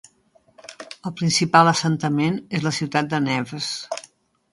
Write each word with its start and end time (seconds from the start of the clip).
El 1.09 1.11
principal 1.19 1.69
assentament 1.71 2.39
és 2.61 2.65
la 2.69 2.73
ciutat 2.79 3.13
de 3.13 3.21
Neves. 3.27 3.69